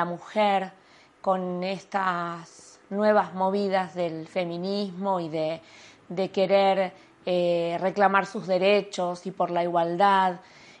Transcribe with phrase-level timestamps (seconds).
[0.00, 0.72] La mujer
[1.20, 5.60] con estas nuevas movidas del feminismo y de,
[6.08, 6.94] de querer
[7.26, 10.36] eh, reclamar sus derechos y por la igualdad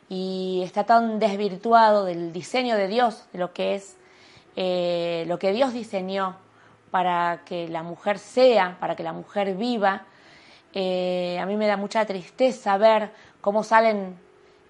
[0.08, 3.98] y está tan desvirtuado del diseño de Dios, de lo que es
[4.56, 6.36] eh, lo que Dios diseñó
[6.90, 10.04] para que la mujer sea, para que la mujer viva.
[10.72, 13.10] Eh, a mí me da mucha tristeza ver
[13.42, 14.18] cómo salen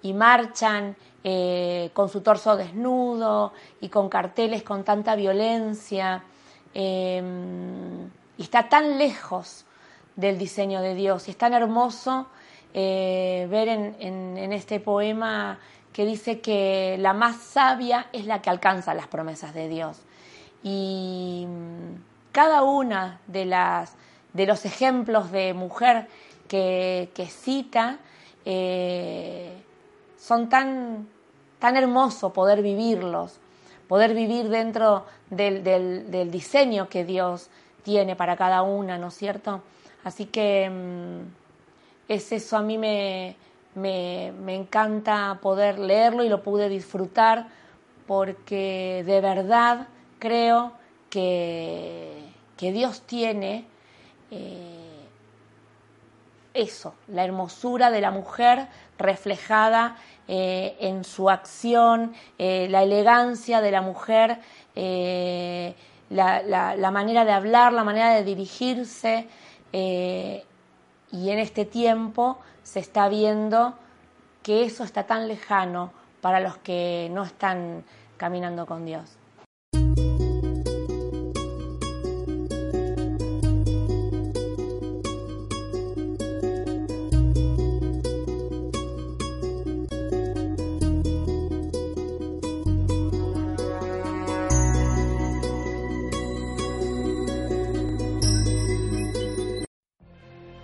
[0.02, 6.22] y marchan con su torso desnudo y con carteles con tanta violencia.
[6.74, 9.64] y está tan lejos
[10.16, 11.26] del diseño de Dios.
[11.28, 12.26] Y es tan hermoso
[12.72, 15.58] eh, ver en, este poema
[15.92, 20.00] que dice que la más sabia es la que alcanza las promesas de Dios.
[20.62, 23.94] Y mm, cada una de, las,
[24.32, 26.06] de los ejemplos de mujer
[26.46, 27.98] que, cita
[28.44, 29.52] eh,
[30.20, 31.08] son tan,
[31.58, 33.40] tan hermosos poder vivirlos,
[33.88, 37.50] poder vivir dentro del, del diseño que Dios
[37.82, 39.62] tiene para cada una, ¿no es cierto?
[40.04, 43.36] Así que mm, es eso, a mí me,
[44.48, 47.48] encanta poder leerlo y lo pude disfrutar
[48.06, 49.86] porque de verdad
[50.18, 50.72] creo
[51.08, 52.28] que,
[52.58, 53.64] Dios tiene
[54.30, 55.06] eh,
[56.54, 58.66] eso, la hermosura de la mujer
[58.98, 59.96] reflejada
[60.28, 64.38] eh, en su acción, eh, la elegancia de la mujer,
[66.10, 69.28] la, manera de hablar, la manera de dirigirse.
[69.72, 70.44] Eh,
[71.12, 73.74] y en este tiempo se está viendo
[74.42, 77.84] que eso está tan lejano para los que no están
[78.16, 79.16] caminando con Dios.